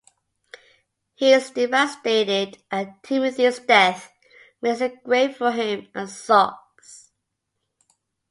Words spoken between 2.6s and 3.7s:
at Timothy's